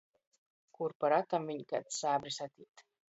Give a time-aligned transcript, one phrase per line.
[0.77, 2.85] Kur pa ratam viņ kaids sābris atīt.